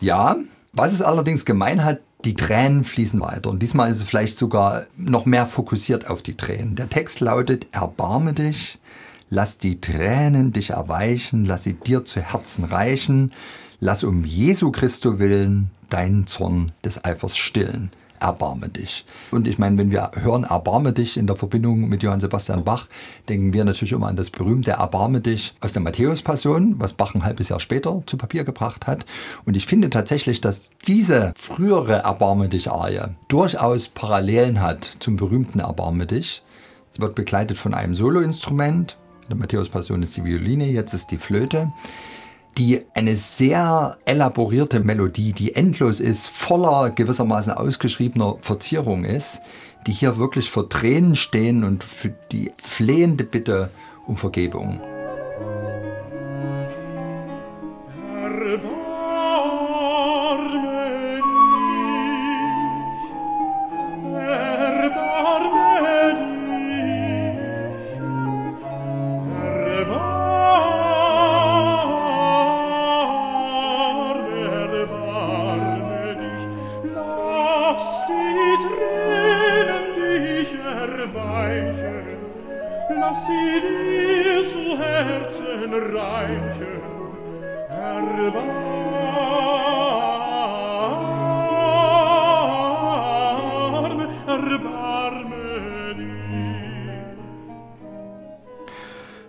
Ja, 0.00 0.34
was 0.72 0.92
es 0.92 1.02
allerdings 1.02 1.44
gemein 1.44 1.84
hat, 1.84 2.00
die 2.24 2.34
Tränen 2.34 2.84
fließen 2.84 3.20
weiter. 3.20 3.50
Und 3.50 3.62
diesmal 3.62 3.90
ist 3.90 3.98
es 3.98 4.04
vielleicht 4.04 4.36
sogar 4.36 4.86
noch 4.96 5.24
mehr 5.24 5.46
fokussiert 5.46 6.10
auf 6.10 6.22
die 6.22 6.36
Tränen. 6.36 6.74
Der 6.74 6.88
Text 6.88 7.20
lautet, 7.20 7.68
erbarme 7.72 8.32
dich, 8.32 8.78
Lass 9.30 9.58
die 9.58 9.80
Tränen 9.80 10.52
dich 10.52 10.70
erweichen, 10.70 11.44
lass 11.44 11.64
sie 11.64 11.74
dir 11.74 12.04
zu 12.04 12.20
Herzen 12.20 12.64
reichen, 12.64 13.32
lass 13.78 14.02
um 14.02 14.24
Jesu 14.24 14.70
Christo 14.72 15.18
willen 15.18 15.70
deinen 15.90 16.26
Zorn 16.26 16.72
des 16.82 17.04
Eifers 17.04 17.36
stillen. 17.36 17.90
Erbarme 18.20 18.68
dich. 18.68 19.04
Und 19.30 19.48
ich 19.48 19.58
meine, 19.58 19.78
wenn 19.78 19.90
wir 19.90 20.10
hören 20.14 20.44
Erbarme 20.44 20.92
dich 20.92 21.16
in 21.16 21.26
der 21.26 21.36
Verbindung 21.36 21.88
mit 21.88 22.02
Johann 22.02 22.20
Sebastian 22.20 22.64
Bach, 22.64 22.86
denken 23.28 23.52
wir 23.52 23.64
natürlich 23.64 23.92
immer 23.92 24.08
an 24.08 24.16
das 24.16 24.30
berühmte 24.30 24.72
Erbarme 24.72 25.20
dich 25.20 25.54
aus 25.60 25.72
der 25.72 25.82
Matthäus-Passion, 25.82 26.76
was 26.78 26.92
Bach 26.92 27.14
ein 27.14 27.24
halbes 27.24 27.48
Jahr 27.48 27.60
später 27.60 28.02
zu 28.06 28.16
Papier 28.16 28.44
gebracht 28.44 28.86
hat. 28.86 29.06
Und 29.44 29.56
ich 29.56 29.66
finde 29.66 29.90
tatsächlich, 29.90 30.40
dass 30.40 30.70
diese 30.86 31.32
frühere 31.36 31.98
Erbarme 31.98 32.48
dich 32.48 32.70
Arie 32.70 33.14
durchaus 33.28 33.88
Parallelen 33.88 34.60
hat 34.60 34.96
zum 34.98 35.16
berühmten 35.16 35.60
Erbarme 35.60 36.06
dich. 36.06 36.42
Sie 36.92 37.02
wird 37.02 37.14
begleitet 37.14 37.58
von 37.58 37.74
einem 37.74 37.94
Soloinstrument, 37.94 38.96
in 39.22 39.28
der 39.28 39.36
Matthäus-Passion 39.36 40.02
ist 40.02 40.16
die 40.16 40.24
Violine, 40.24 40.66
jetzt 40.66 40.94
ist 40.94 41.10
die 41.10 41.18
Flöte, 41.18 41.68
die 42.58 42.84
eine 42.92 43.14
sehr 43.14 43.96
elaborierte 44.04 44.80
Melodie, 44.80 45.32
die 45.32 45.54
endlos 45.54 46.00
ist, 46.00 46.28
voller 46.28 46.90
gewissermaßen 46.90 47.52
ausgeschriebener 47.52 48.36
Verzierung 48.40 49.04
ist, 49.04 49.42
die 49.86 49.92
hier 49.92 50.18
wirklich 50.18 50.50
vor 50.50 50.68
Tränen 50.68 51.14
stehen 51.14 51.62
und 51.62 51.84
für 51.84 52.12
die 52.32 52.50
flehende 52.58 53.22
Bitte 53.22 53.70
um 54.06 54.16
Vergebung. 54.16 54.80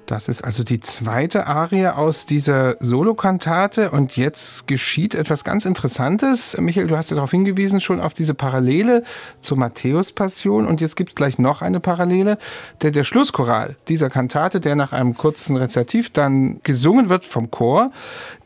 Das 0.09 0.27
ist 0.27 0.43
also 0.43 0.63
die 0.63 0.79
zweite 0.79 1.45
Arie 1.45 1.85
aus 1.85 2.25
dieser 2.25 2.77
Solokantate 2.79 3.91
und 3.91 4.17
jetzt 4.17 4.65
geschieht 4.65 5.13
etwas 5.13 5.43
ganz 5.43 5.65
Interessantes. 5.65 6.57
Michael, 6.59 6.87
du 6.87 6.97
hast 6.97 7.11
ja 7.11 7.15
darauf 7.15 7.29
hingewiesen, 7.29 7.79
schon 7.79 7.99
auf 7.99 8.15
diese 8.15 8.33
Parallele 8.33 9.03
zur 9.39 9.57
Matthäus-Passion 9.57 10.65
und 10.65 10.81
jetzt 10.81 10.95
gibt 10.95 11.09
es 11.09 11.15
gleich 11.15 11.37
noch 11.37 11.61
eine 11.61 11.79
Parallele, 11.79 12.39
der 12.81 12.89
der 12.89 13.03
Schlusschoral 13.03 13.75
dieser 13.87 14.09
Kantate, 14.09 14.59
der 14.59 14.75
nach 14.75 14.93
einem 14.93 15.15
kurzen 15.15 15.55
Rezitativ 15.57 16.09
dann 16.09 16.59
gesungen 16.63 17.09
wird 17.09 17.23
vom 17.23 17.51
Chor, 17.51 17.91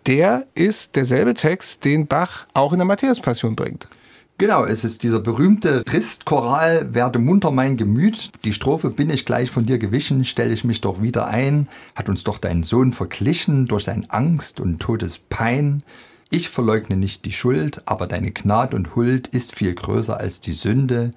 der 0.05 0.45
ist 0.55 0.97
derselbe 0.97 1.33
Text, 1.33 1.85
den 1.85 2.07
Bach 2.07 2.45
auch 2.53 2.73
in 2.73 2.79
der 2.79 2.85
Matthäus-Passion 2.85 3.55
bringt. 3.55 3.87
Genau, 4.39 4.65
es 4.65 4.83
ist 4.83 5.03
dieser 5.03 5.19
berühmte 5.19 5.83
Ristchoral, 5.87 6.95
werde 6.95 7.19
munter 7.19 7.51
mein 7.51 7.77
Gemüt. 7.77 8.31
Die 8.43 8.51
Strophe 8.53 8.89
bin 8.89 9.11
ich 9.11 9.25
gleich 9.25 9.51
von 9.51 9.67
dir 9.67 9.77
gewichen, 9.77 10.25
stelle 10.25 10.51
ich 10.51 10.63
mich 10.63 10.81
doch 10.81 11.03
wieder 11.03 11.27
ein, 11.27 11.67
hat 11.95 12.09
uns 12.09 12.23
doch 12.23 12.39
dein 12.39 12.63
Sohn 12.63 12.93
verglichen 12.93 13.67
durch 13.67 13.83
sein 13.83 14.09
Angst 14.09 14.59
und 14.59 14.79
Todespein. 14.79 15.83
Ich 16.31 16.49
verleugne 16.49 16.97
nicht 16.97 17.25
die 17.25 17.31
Schuld, 17.31 17.83
aber 17.85 18.07
deine 18.07 18.31
Gnad 18.31 18.73
und 18.73 18.95
Huld 18.95 19.27
ist 19.27 19.53
viel 19.53 19.75
größer 19.75 20.17
als 20.17 20.41
die 20.41 20.53
Sünde, 20.53 21.11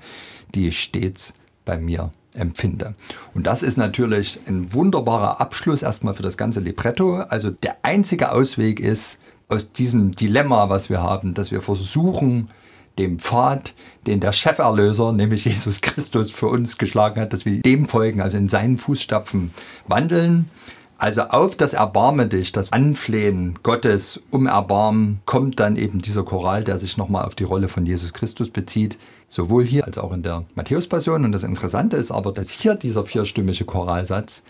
die 0.54 0.68
ich 0.68 0.78
stets 0.78 1.32
bei 1.64 1.78
mir 1.78 2.12
empfinde. 2.34 2.94
Und 3.32 3.46
das 3.46 3.62
ist 3.62 3.78
natürlich 3.78 4.40
ein 4.46 4.74
wunderbarer 4.74 5.40
Abschluss 5.40 5.82
erstmal 5.82 6.12
für 6.12 6.22
das 6.22 6.36
ganze 6.36 6.60
Libretto. 6.60 7.16
Also 7.16 7.50
der 7.50 7.78
einzige 7.82 8.30
Ausweg 8.32 8.78
ist 8.78 9.20
aus 9.48 9.72
diesem 9.72 10.14
Dilemma, 10.14 10.68
was 10.68 10.90
wir 10.90 11.02
haben, 11.02 11.32
dass 11.32 11.50
wir 11.50 11.62
versuchen, 11.62 12.50
dem 12.98 13.18
Pfad, 13.18 13.74
den 14.06 14.20
der 14.20 14.32
Cheferlöser, 14.32 15.12
nämlich 15.12 15.44
Jesus 15.46 15.80
Christus, 15.80 16.30
für 16.30 16.48
uns 16.48 16.78
geschlagen 16.78 17.20
hat, 17.20 17.32
dass 17.32 17.44
wir 17.44 17.60
dem 17.62 17.86
folgen, 17.86 18.20
also 18.20 18.36
in 18.36 18.48
seinen 18.48 18.78
Fußstapfen 18.78 19.50
wandeln. 19.86 20.50
Also 20.98 21.22
auf 21.24 21.56
das 21.56 21.74
Erbarme 21.74 22.26
dich, 22.26 22.52
das 22.52 22.72
Anflehen 22.72 23.58
Gottes 23.62 24.22
um 24.30 24.46
Erbarmen, 24.46 25.20
kommt 25.26 25.60
dann 25.60 25.76
eben 25.76 26.00
dieser 26.00 26.22
Choral, 26.22 26.64
der 26.64 26.78
sich 26.78 26.96
nochmal 26.96 27.26
auf 27.26 27.34
die 27.34 27.44
Rolle 27.44 27.68
von 27.68 27.84
Jesus 27.84 28.14
Christus 28.14 28.48
bezieht, 28.48 28.98
sowohl 29.26 29.66
hier 29.66 29.84
als 29.84 29.98
auch 29.98 30.12
in 30.12 30.22
der 30.22 30.44
Matthäus-Passion. 30.54 31.26
Und 31.26 31.32
das 31.32 31.44
Interessante 31.44 31.98
ist 31.98 32.10
aber, 32.10 32.32
dass 32.32 32.48
hier 32.48 32.76
dieser 32.76 33.04
vierstimmige 33.04 33.66
Choralsatz 33.66 34.44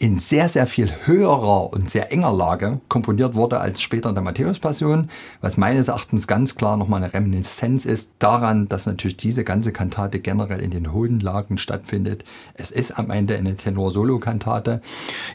in 0.00 0.18
sehr, 0.18 0.48
sehr 0.48 0.66
viel 0.66 0.90
höherer 1.04 1.74
und 1.74 1.90
sehr 1.90 2.10
enger 2.10 2.32
Lage 2.32 2.80
komponiert 2.88 3.34
wurde 3.34 3.60
als 3.60 3.82
später 3.82 4.08
in 4.08 4.14
der 4.14 4.24
Matthäus-Passion, 4.24 5.10
was 5.42 5.58
meines 5.58 5.88
Erachtens 5.88 6.26
ganz 6.26 6.54
klar 6.54 6.78
nochmal 6.78 7.02
eine 7.02 7.12
Reminiszenz 7.12 7.84
ist 7.84 8.12
daran, 8.18 8.66
dass 8.66 8.86
natürlich 8.86 9.18
diese 9.18 9.44
ganze 9.44 9.72
Kantate 9.72 10.20
generell 10.20 10.60
in 10.60 10.70
den 10.70 10.94
hohen 10.94 11.20
Lagen 11.20 11.58
stattfindet. 11.58 12.24
Es 12.54 12.70
ist 12.70 12.98
am 12.98 13.10
Ende 13.10 13.36
eine 13.36 13.58
Tenor-Solo-Kantate. 13.58 14.80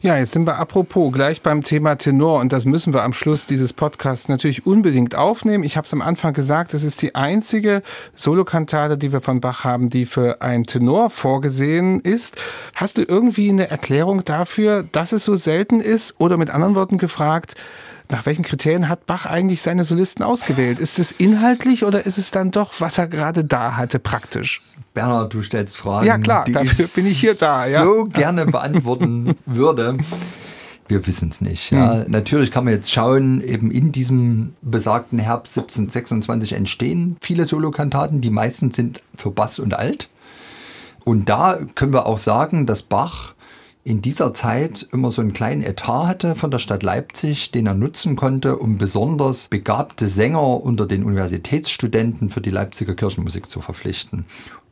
Ja, 0.02 0.18
jetzt 0.18 0.32
sind 0.32 0.48
wir 0.48 0.58
apropos 0.58 1.14
gleich 1.14 1.44
beim 1.44 1.62
Thema 1.62 1.96
Tenor 1.96 2.40
und 2.40 2.52
das 2.52 2.66
müssen 2.66 2.92
wir 2.92 3.04
am 3.04 3.14
Schluss 3.14 3.46
dieses 3.46 3.72
Podcasts 3.72 4.30
natürlich 4.30 4.66
unbedingt 4.66 5.14
aufnehmen. 5.14 5.64
Ich 5.64 5.78
habe 5.78 5.86
es 5.86 5.94
am 5.94 6.02
Anfang 6.02 6.34
gesagt, 6.34 6.74
es 6.74 6.84
ist 6.84 7.04
die 7.04 7.14
einzige 7.14 7.84
Solokantate, 8.16 8.98
die 8.98 9.14
wir 9.14 9.22
von 9.22 9.42
Bach 9.42 9.64
haben, 9.64 9.92
die 9.92 10.08
für 10.08 10.42
einen 10.42 10.64
Tenor 10.64 11.12
vorgesehen 11.12 12.00
ist. 12.00 12.36
Hast 12.74 12.98
du 12.98 13.04
irgendwie 13.04 13.52
eine 13.52 13.70
Erklärung 13.70 14.26
dafür? 14.26 14.55
Dafür, 14.56 14.86
dass 14.92 15.12
es 15.12 15.26
so 15.26 15.36
selten 15.36 15.80
ist? 15.82 16.16
Oder 16.18 16.38
mit 16.38 16.50
anderen 16.50 16.76
Worten 16.76 16.98
gefragt, 16.98 17.56
nach 18.10 18.26
welchen 18.26 18.44
Kriterien 18.44 18.88
hat 18.88 19.06
Bach 19.06 19.26
eigentlich 19.26 19.62
seine 19.62 19.84
Solisten 19.84 20.24
ausgewählt? 20.24 20.80
Ist 20.80 21.00
es 21.00 21.12
inhaltlich 21.12 21.84
oder 21.84 22.06
ist 22.06 22.18
es 22.18 22.32
dann 22.32 22.52
doch, 22.52 22.74
was 22.80 22.98
er 22.98 23.08
gerade 23.08 23.44
da 23.44 23.76
hatte, 23.76 24.00
praktisch? 24.00 24.62
Bernhard, 24.94 25.34
du 25.34 25.42
stellst 25.42 25.76
Fragen, 25.76 26.06
ja, 26.06 26.18
klar, 26.18 26.46
die 26.46 26.54
dafür 26.54 26.86
ich 26.86 26.94
bin 26.94 27.06
ich 27.06 27.20
hier 27.20 27.36
da, 27.36 27.66
ja. 27.66 27.84
so 27.84 28.06
gerne 28.06 28.46
beantworten 28.46 29.36
würde. 29.46 29.98
Wir 30.88 31.06
wissen 31.06 31.30
es 31.30 31.42
nicht. 31.42 31.72
Ja. 31.72 32.04
Hm. 32.04 32.12
Natürlich 32.12 32.52
kann 32.52 32.64
man 32.64 32.74
jetzt 32.74 32.92
schauen, 32.92 33.42
eben 33.42 33.72
in 33.72 33.92
diesem 33.92 34.54
besagten 34.62 35.20
Herbst 35.20 35.58
1726 35.58 36.54
entstehen 36.54 37.18
viele 37.20 37.46
Solokantaten. 37.46 38.22
Die 38.22 38.30
meisten 38.30 38.72
sind 38.72 39.02
für 39.18 39.32
Bass 39.32 39.60
und 39.60 39.74
Alt. 39.74 40.10
Und 41.04 41.28
da 41.28 41.60
können 41.74 41.92
wir 41.92 42.06
auch 42.06 42.20
sagen, 42.20 42.68
dass 42.68 42.84
Bach 42.84 43.35
in 43.86 44.02
dieser 44.02 44.34
Zeit 44.34 44.88
immer 44.92 45.12
so 45.12 45.22
einen 45.22 45.34
kleinen 45.34 45.62
Etat 45.62 46.08
hatte 46.08 46.36
von 46.36 46.50
der 46.50 46.58
Stadt 46.58 46.82
Leipzig, 46.82 47.52
den 47.52 47.68
er 47.68 47.76
nutzen 47.76 48.16
konnte, 48.16 48.58
um 48.58 48.80
besonders 48.80 49.48
begabte 49.48 50.08
Sänger 50.08 50.64
unter 50.64 50.88
den 50.88 51.04
Universitätsstudenten 51.04 52.32
für 52.32 52.42
die 52.42 52.50
Leipziger 52.50 52.96
Kirchenmusik 52.96 53.48
zu 53.48 53.62
verpflichten. 53.62 54.26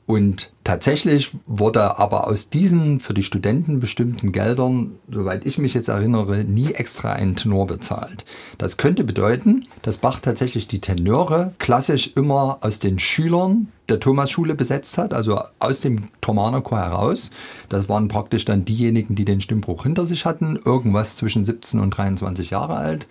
Und 0.05 0.51
tatsächlich 0.65 1.31
wurde 1.45 1.97
aber 1.97 2.27
aus 2.27 2.49
diesen 2.49 2.99
für 2.99 3.13
die 3.13 3.23
Studenten 3.23 3.79
bestimmten 3.79 4.33
Geldern, 4.33 4.95
soweit 5.09 5.45
ich 5.45 5.57
mich 5.57 5.73
jetzt 5.73 5.87
erinnere, 5.87 6.43
nie 6.43 6.73
extra 6.73 7.13
ein 7.13 7.37
Tenor 7.37 7.67
bezahlt. 7.67 8.25
Das 8.57 8.75
könnte 8.75 9.05
bedeuten, 9.05 9.63
dass 9.81 9.99
Bach 9.99 10.19
tatsächlich 10.19 10.67
die 10.67 10.81
Tenöre 10.81 11.53
klassisch 11.57 12.11
immer 12.15 12.57
aus 12.61 12.79
den 12.79 12.99
Schülern 12.99 13.69
der 13.87 14.01
Thomasschule 14.01 14.55
besetzt 14.55 14.97
hat, 14.97 15.13
also 15.13 15.41
aus 15.59 15.79
dem 15.79 16.09
Thomanerchor 16.19 16.79
heraus. 16.79 17.31
Das 17.69 17.87
waren 17.87 18.09
praktisch 18.09 18.43
dann 18.43 18.65
diejenigen, 18.65 19.15
die 19.15 19.25
den 19.25 19.39
Stimmbruch 19.39 19.83
hinter 19.83 20.05
sich 20.05 20.25
hatten, 20.25 20.59
irgendwas 20.65 21.15
zwischen 21.15 21.45
17 21.45 21.79
und 21.79 21.91
23 21.91 22.49
Jahre 22.49 22.75
alt. 22.75 23.07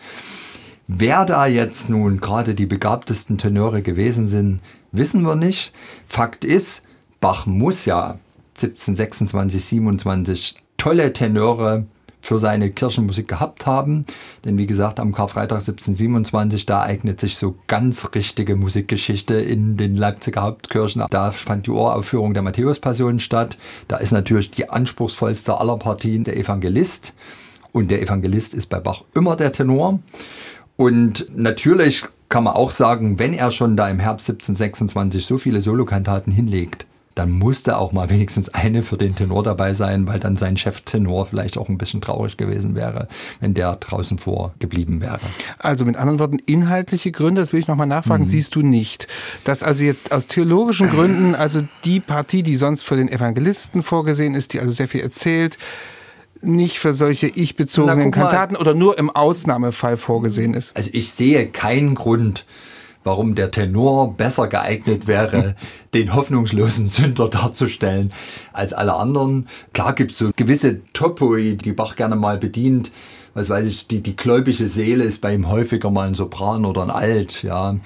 Wer 0.88 1.24
da 1.24 1.46
jetzt 1.46 1.88
nun 1.88 2.20
gerade 2.20 2.54
die 2.54 2.66
begabtesten 2.66 3.38
Tenöre 3.38 3.80
gewesen 3.82 4.26
sind, 4.26 4.60
wissen 4.92 5.22
wir 5.22 5.34
nicht. 5.34 5.72
Fakt 6.06 6.44
ist, 6.44 6.86
Bach 7.20 7.46
muss 7.46 7.84
ja 7.84 8.18
1726, 8.56 9.64
27 9.64 10.54
tolle 10.76 11.12
Tenöre 11.12 11.86
für 12.22 12.38
seine 12.38 12.70
Kirchenmusik 12.70 13.26
gehabt 13.28 13.66
haben. 13.66 14.06
Denn 14.44 14.56
wie 14.56 14.66
gesagt, 14.66 15.00
am 15.00 15.12
Karfreitag 15.12 15.58
1727, 15.58 16.66
da 16.66 16.82
eignet 16.82 17.20
sich 17.20 17.36
so 17.36 17.56
ganz 17.66 18.14
richtige 18.14 18.54
Musikgeschichte 18.54 19.34
in 19.34 19.76
den 19.76 19.96
Leipziger 19.96 20.42
Hauptkirchen. 20.42 21.04
Da 21.10 21.32
fand 21.32 21.66
die 21.66 21.72
Uraufführung 21.72 22.32
der 22.32 22.42
Matthäus-Passion 22.42 23.18
statt. 23.18 23.58
Da 23.88 23.96
ist 23.96 24.12
natürlich 24.12 24.52
die 24.52 24.70
anspruchsvollste 24.70 25.58
aller 25.58 25.76
Partien 25.76 26.22
der 26.22 26.36
Evangelist. 26.36 27.14
Und 27.72 27.90
der 27.90 28.00
Evangelist 28.00 28.54
ist 28.54 28.66
bei 28.66 28.78
Bach 28.78 29.02
immer 29.14 29.34
der 29.34 29.52
Tenor. 29.52 29.98
Und 30.76 31.26
natürlich 31.36 32.04
kann 32.32 32.44
man 32.44 32.54
auch 32.54 32.70
sagen, 32.70 33.18
wenn 33.18 33.34
er 33.34 33.50
schon 33.50 33.76
da 33.76 33.90
im 33.90 34.00
Herbst 34.00 34.30
1726 34.30 35.26
so 35.26 35.36
viele 35.36 35.60
Solokantaten 35.60 36.32
hinlegt, 36.32 36.86
dann 37.14 37.30
musste 37.30 37.76
auch 37.76 37.92
mal 37.92 38.08
wenigstens 38.08 38.48
eine 38.48 38.82
für 38.82 38.96
den 38.96 39.14
Tenor 39.14 39.42
dabei 39.42 39.74
sein, 39.74 40.06
weil 40.06 40.18
dann 40.18 40.36
sein 40.36 40.56
Cheftenor 40.56 41.26
vielleicht 41.26 41.58
auch 41.58 41.68
ein 41.68 41.76
bisschen 41.76 42.00
traurig 42.00 42.38
gewesen 42.38 42.74
wäre, 42.74 43.08
wenn 43.40 43.52
der 43.52 43.76
draußen 43.76 44.16
vor 44.16 44.54
geblieben 44.60 45.02
wäre. 45.02 45.20
Also 45.58 45.84
mit 45.84 45.98
anderen 45.98 46.20
Worten, 46.20 46.38
inhaltliche 46.38 47.12
Gründe, 47.12 47.42
das 47.42 47.52
will 47.52 47.60
ich 47.60 47.68
nochmal 47.68 47.86
nachfragen, 47.86 48.24
mhm. 48.24 48.28
siehst 48.28 48.54
du 48.54 48.62
nicht. 48.62 49.08
Dass 49.44 49.62
also 49.62 49.84
jetzt 49.84 50.10
aus 50.10 50.26
theologischen 50.26 50.88
Gründen, 50.88 51.34
also 51.34 51.62
die 51.84 52.00
Partie, 52.00 52.42
die 52.42 52.56
sonst 52.56 52.82
für 52.82 52.96
den 52.96 53.10
Evangelisten 53.10 53.82
vorgesehen 53.82 54.34
ist, 54.34 54.54
die 54.54 54.60
also 54.60 54.72
sehr 54.72 54.88
viel 54.88 55.02
erzählt, 55.02 55.58
nicht 56.42 56.78
für 56.78 56.92
solche 56.92 57.28
ich-bezogenen 57.28 58.10
Kantaten 58.10 58.56
oder 58.56 58.74
nur 58.74 58.98
im 58.98 59.10
Ausnahmefall 59.10 59.96
vorgesehen 59.96 60.54
ist. 60.54 60.76
Also 60.76 60.90
ich 60.92 61.12
sehe 61.12 61.48
keinen 61.48 61.94
Grund, 61.94 62.44
warum 63.04 63.34
der 63.34 63.50
Tenor 63.50 64.14
besser 64.16 64.48
geeignet 64.48 65.06
wäre, 65.06 65.56
den 65.94 66.14
hoffnungslosen 66.14 66.86
Sünder 66.86 67.28
darzustellen 67.28 68.12
als 68.52 68.72
alle 68.72 68.94
anderen. 68.94 69.48
Klar 69.72 69.94
gibt's 69.94 70.18
so 70.18 70.30
gewisse 70.34 70.80
Topoi, 70.92 71.56
die 71.56 71.72
Bach 71.72 71.96
gerne 71.96 72.16
mal 72.16 72.38
bedient. 72.38 72.92
Was 73.34 73.48
weiß 73.48 73.66
ich, 73.66 73.88
die, 73.88 74.02
die 74.02 74.14
gläubige 74.14 74.66
Seele 74.66 75.04
ist 75.04 75.22
bei 75.22 75.34
ihm 75.34 75.48
häufiger 75.48 75.90
mal 75.90 76.06
ein 76.06 76.14
Sopran 76.14 76.66
oder 76.66 76.82
ein 76.82 76.90
Alt, 76.90 77.42
ja. 77.42 77.76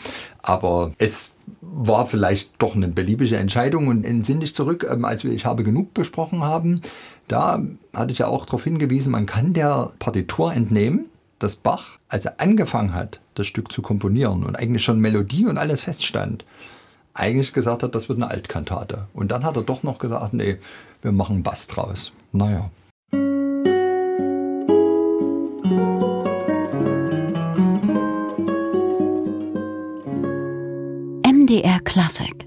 Aber 0.47 0.93
es 0.99 1.37
war 1.61 2.07
vielleicht 2.07 2.63
doch 2.63 2.77
eine 2.77 2.87
beliebige 2.87 3.37
Entscheidung 3.37 3.89
und 3.89 4.05
entsinne 4.05 4.41
dich 4.41 4.55
zurück, 4.55 4.87
ähm, 4.89 5.05
als 5.05 5.25
wir 5.25 5.33
Ich 5.33 5.45
habe 5.45 5.65
genug 5.65 5.93
besprochen 5.93 6.45
haben. 6.45 6.81
Da 7.27 7.61
hatte 7.93 8.13
ich 8.13 8.19
ja 8.19 8.29
auch 8.29 8.47
darauf 8.47 8.63
hingewiesen, 8.63 9.11
man 9.11 9.27
kann 9.27 9.55
der 9.55 9.91
Partitur 9.99 10.53
entnehmen, 10.53 11.07
dass 11.41 11.57
Bach, 11.57 11.99
als 12.09 12.27
er 12.27 12.41
angefangen 12.41 12.95
hat, 12.95 13.19
das 13.35 13.49
Stück 13.49 13.73
zu 13.73 13.83
komponieren 13.83 14.45
und 14.45 14.57
eigentlich 14.57 14.85
schon 14.85 15.01
Melodie 15.01 15.47
und 15.47 15.59
alles 15.59 15.81
feststand, 15.81 16.45
eigentlich 17.13 17.53
gesagt 17.53 17.83
hat, 17.83 17.97
das 17.97 18.09
wird 18.09 18.23
eine 18.23 18.31
Altkantate. 18.31 19.09
Und 19.15 19.33
dann 19.33 19.43
hat 19.43 19.57
er 19.57 19.63
doch 19.63 19.83
noch 19.83 19.99
gesagt, 19.99 20.33
nee, 20.33 20.59
wir 21.03 21.11
machen 21.11 21.43
Bass 21.43 21.67
draus. 21.67 22.13
Naja. 22.31 22.71
MDR 31.57 31.81
Classic 31.85 32.46